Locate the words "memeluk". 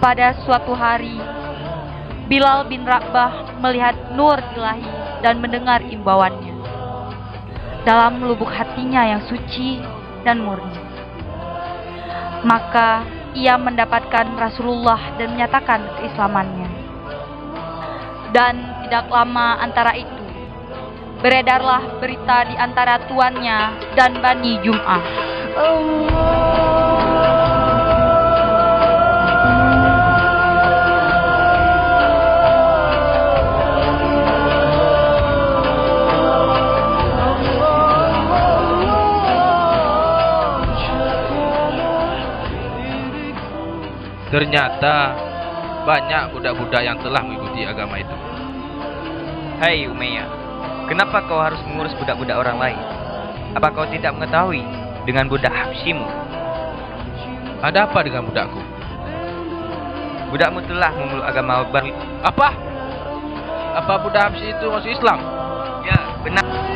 60.94-61.26